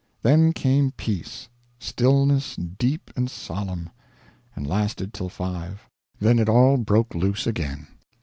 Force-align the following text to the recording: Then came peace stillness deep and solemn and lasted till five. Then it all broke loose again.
Then 0.23 0.51
came 0.51 0.89
peace 0.93 1.47
stillness 1.77 2.55
deep 2.55 3.11
and 3.15 3.29
solemn 3.29 3.91
and 4.55 4.65
lasted 4.65 5.13
till 5.13 5.29
five. 5.29 5.87
Then 6.19 6.39
it 6.39 6.49
all 6.49 6.77
broke 6.77 7.13
loose 7.13 7.45
again. 7.45 7.85